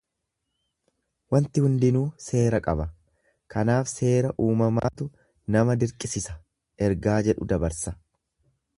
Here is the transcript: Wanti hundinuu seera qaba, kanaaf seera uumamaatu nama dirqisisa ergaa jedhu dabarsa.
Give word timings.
Wanti 1.35 1.63
hundinuu 1.65 2.05
seera 2.29 2.61
qaba, 2.69 2.87
kanaaf 3.57 3.93
seera 3.93 4.33
uumamaatu 4.47 5.11
nama 5.57 5.81
dirqisisa 5.85 6.39
ergaa 6.89 7.23
jedhu 7.31 7.53
dabarsa. 7.55 7.97